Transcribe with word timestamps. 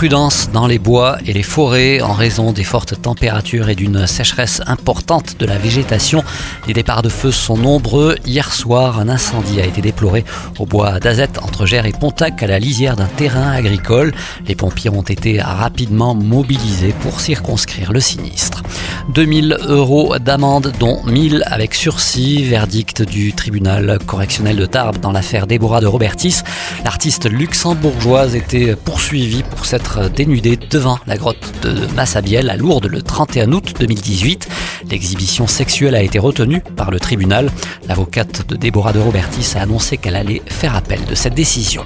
Prudence 0.00 0.48
dans 0.50 0.66
les 0.66 0.78
bois 0.78 1.18
et 1.26 1.34
les 1.34 1.42
forêts 1.42 2.00
en 2.00 2.14
raison 2.14 2.52
des 2.52 2.64
fortes 2.64 3.02
températures 3.02 3.68
et 3.68 3.74
d'une 3.74 4.06
sécheresse 4.06 4.62
importante 4.66 5.38
de 5.38 5.44
la 5.44 5.58
végétation. 5.58 6.24
Les 6.66 6.72
départs 6.72 7.02
de 7.02 7.10
feu 7.10 7.30
sont 7.30 7.58
nombreux. 7.58 8.16
Hier 8.24 8.50
soir, 8.50 8.98
un 8.98 9.10
incendie 9.10 9.60
a 9.60 9.66
été 9.66 9.82
déploré 9.82 10.24
au 10.58 10.64
bois 10.64 11.00
d'Azette 11.00 11.38
entre 11.42 11.66
Gers 11.66 11.84
et 11.84 11.92
Pontac 11.92 12.42
à 12.42 12.46
la 12.46 12.58
lisière 12.58 12.96
d'un 12.96 13.08
terrain 13.08 13.50
agricole. 13.50 14.14
Les 14.46 14.54
pompiers 14.54 14.88
ont 14.88 15.02
été 15.02 15.38
rapidement 15.38 16.14
mobilisés 16.14 16.94
pour 17.00 17.20
circonscrire 17.20 17.92
le 17.92 18.00
sinistre. 18.00 18.62
2000 19.10 19.58
euros 19.66 20.18
d'amende, 20.18 20.72
dont 20.78 21.02
1000 21.04 21.42
avec 21.44 21.74
sursis. 21.74 22.44
Verdict 22.44 23.02
du 23.02 23.34
tribunal 23.34 23.98
correctionnel 24.06 24.56
de 24.56 24.64
Tarbes 24.64 24.98
dans 24.98 25.12
l'affaire 25.12 25.46
Déborah 25.46 25.82
de 25.82 25.86
Robertis. 25.86 26.36
L'artiste 26.84 27.30
luxembourgeoise 27.30 28.34
était 28.34 28.76
poursuivie 28.76 29.42
pour 29.42 29.66
s'être 29.90 30.10
dénudée 30.10 30.56
devant 30.56 30.98
la 31.06 31.16
grotte 31.16 31.52
de 31.62 31.86
Massabielle 31.94 32.50
à 32.50 32.56
Lourdes 32.56 32.86
le 32.86 33.02
31 33.02 33.52
août 33.52 33.74
2018. 33.78 34.48
L'exhibition 34.88 35.46
sexuelle 35.46 35.94
a 35.94 36.02
été 36.02 36.18
retenue 36.18 36.62
par 36.76 36.90
le 36.90 37.00
tribunal. 37.00 37.50
L'avocate 37.88 38.48
de 38.48 38.56
Déborah 38.56 38.92
de 38.92 39.00
Robertis 39.00 39.56
a 39.56 39.62
annoncé 39.62 39.96
qu'elle 39.96 40.16
allait 40.16 40.42
faire 40.46 40.76
appel 40.76 41.04
de 41.04 41.14
cette 41.14 41.34
décision. 41.34 41.84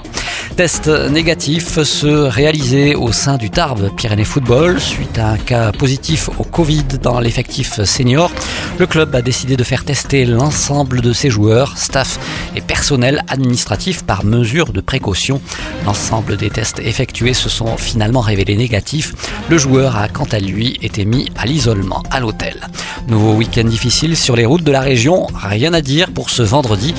Test 0.56 0.88
négatif 0.88 1.82
se 1.82 2.06
réalisait 2.06 2.94
au 2.94 3.10
sein 3.10 3.38
du 3.38 3.50
Tarbes 3.50 3.90
Pyrénées 3.96 4.24
Football 4.24 4.80
suite 4.80 5.18
à 5.18 5.30
un 5.30 5.36
cas 5.36 5.72
positif 5.72 6.28
au 6.38 6.44
Covid 6.44 6.84
dans 7.02 7.18
l'effectif 7.20 7.82
senior. 7.82 8.30
Le 8.78 8.86
club 8.86 9.14
a 9.14 9.22
décidé 9.22 9.56
de 9.56 9.64
faire 9.64 9.84
tester 9.84 10.26
l'ensemble 10.26 11.00
de 11.00 11.12
ses 11.12 11.30
joueurs, 11.30 11.76
staff 11.78 12.18
et 12.54 12.60
personnel 12.60 13.22
administratif 13.28 14.04
par 14.04 14.24
mesure 14.24 14.72
de 14.72 14.80
précaution. 14.80 15.40
L'ensemble 15.86 16.36
des 16.36 16.50
tests 16.50 16.78
effectués 16.78 17.34
se 17.34 17.48
sont 17.48 17.76
finalement 17.76 18.20
révélés 18.20 18.56
négatifs. 18.56 19.14
Le 19.48 19.58
joueur 19.58 19.96
a 19.96 20.08
quant 20.08 20.28
à 20.30 20.38
lui 20.38 20.78
été 20.82 21.04
mis 21.04 21.30
à 21.36 21.46
l'isolement 21.46 22.02
à 22.10 22.20
l'hôtel. 22.20 22.60
Nouveau 23.08 23.34
week-end 23.34 23.64
difficile 23.64 24.16
sur 24.16 24.36
les 24.36 24.46
routes 24.46 24.64
de 24.64 24.72
la 24.72 24.80
région, 24.80 25.26
rien 25.34 25.74
à 25.74 25.80
dire 25.80 26.10
pour 26.10 26.30
ce 26.30 26.42
vendredi, 26.42 26.94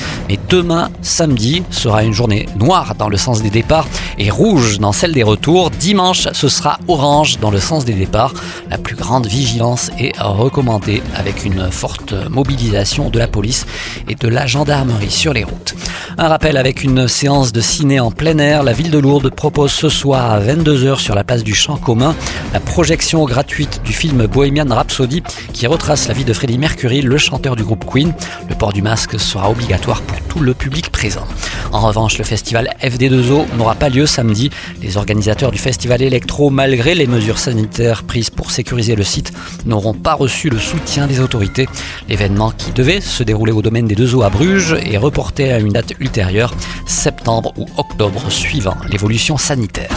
demain, 0.50 0.90
samedi, 1.02 1.64
sera 1.72 2.04
une 2.04 2.14
journée 2.14 2.48
noire 2.58 2.96
dans 2.96 3.10
le 3.10 3.18
sens 3.18 3.42
des 3.42 3.50
départs 3.50 3.88
et 4.18 4.30
rouge 4.30 4.80
dans 4.80 4.92
celle 4.92 5.14
des 5.14 5.24
retours. 5.24 5.70
Dimanche, 5.70 6.28
ce 6.34 6.48
sera 6.48 6.80
orange 6.88 7.40
dans 7.40 7.52
le 7.52 7.60
sens 7.60 7.86
des 7.86 7.94
départs. 7.94 8.34
La 8.70 8.78
plus 8.78 8.96
grande 8.96 9.28
vigilance 9.28 9.92
est 10.00 10.18
recommandée 10.20 11.02
avec 11.16 11.46
une 11.46 11.70
forte 11.72 12.14
mobilisation 12.30 13.10
de 13.10 13.20
la 13.20 13.28
police 13.28 13.66
et 14.08 14.16
de 14.16 14.28
la 14.28 14.48
gendarmerie 14.48 15.12
sur 15.12 15.34
les 15.34 15.44
routes. 15.44 15.76
Un 16.18 16.28
rappel 16.28 16.58
avec 16.58 16.84
une 16.84 17.08
séance 17.08 17.52
de 17.52 17.62
ciné 17.62 18.00
en 18.00 18.12
plein 18.12 18.38
air. 18.38 18.64
La 18.64 18.74
ville 18.74 18.92
de 18.92 19.00
Lourdes 19.00 19.30
propose 19.30 19.72
ce 19.72 19.90
soir 19.90 20.32
à 20.32 20.40
22h 20.40 21.00
sur 21.00 21.16
la 21.16 21.24
place 21.24 21.44
du 21.44 21.54
Champ 21.54 21.78
commun 21.78 22.16
la 22.54 22.60
projection 22.60 23.26
gratuite 23.26 23.82
du 23.84 23.94
film 23.94 24.28
Bohemian 24.28 24.68
Rhapsody 24.70 25.24
qui 25.54 25.68
retrace 25.68 26.08
la 26.08 26.14
vie 26.14 26.26
de 26.26 26.34
Freddie 26.34 26.58
Mercury, 26.58 27.02
le 27.02 27.18
chanteur 27.18 27.56
du 27.56 27.64
groupe 27.64 27.86
Queen. 27.86 28.14
Le 28.50 28.56
port 28.56 28.74
du 28.74 28.82
masque 28.82 29.20
sera 29.20 29.50
obligatoire 29.50 30.02
pour 30.02 30.35
le 30.42 30.54
public 30.54 30.90
présent. 30.90 31.26
En 31.72 31.82
revanche, 31.82 32.18
le 32.18 32.24
festival 32.24 32.76
FD2O 32.82 33.56
n'aura 33.58 33.76
pas 33.76 33.90
lieu 33.90 34.06
samedi. 34.06 34.50
Les 34.82 34.98
organisateurs 34.98 35.52
du 35.52 35.58
festival 35.58 36.02
électro, 36.02 36.50
malgré 36.50 36.96
les 36.96 37.08
mesures 37.08 37.40
sanitaires 37.40 38.04
prises 38.04 38.30
pour 38.30 38.52
sécuriser 38.52 38.96
le 38.96 39.04
site, 39.04 39.34
n'auront 39.66 39.94
pas 39.94 40.14
reçu 40.14 40.50
le 40.50 40.60
soutien 40.60 41.08
des 41.08 41.20
autorités. 41.20 41.68
L'événement 42.10 42.52
qui 42.52 42.72
devait 42.72 43.02
se 43.02 43.24
dérouler 43.24 43.52
au 43.52 43.62
domaine 43.62 43.88
des 43.88 43.96
deux 43.96 44.16
eaux 44.16 44.24
à 44.24 44.30
Bruges 44.30 44.74
est 44.74 44.98
reporté 44.98 45.52
à 45.52 45.60
une 45.60 45.74
date 45.74 45.94
ultérieure, 46.00 46.54
septembre 46.86 47.54
ou 47.58 47.66
octobre 47.78 48.30
suivant 48.30 48.78
l'évolution 48.90 49.38
sanitaire. 49.38 49.96